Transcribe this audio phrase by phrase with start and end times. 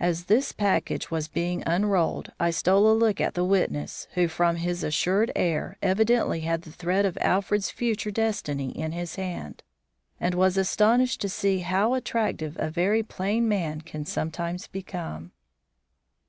[0.00, 4.56] As this package was being unrolled, I stole a look at the witness, who, from
[4.56, 9.62] his assured air, evidently had the thread of Alfred's future destiny in his hand,
[10.18, 15.30] and was astonished to see how attractive a very plain man can sometimes become.